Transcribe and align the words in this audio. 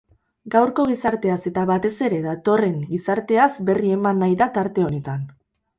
Gaurko 0.53 0.85
gizarteaz 0.91 1.35
eta 1.51 1.65
batez 1.73 1.93
ere 2.07 2.23
datorren 2.25 2.81
gizarteaz 2.95 3.49
berri 3.69 3.95
eman 3.99 4.23
nahi 4.25 4.39
da 4.45 4.51
tarte 4.59 4.89
honetan. 4.91 5.29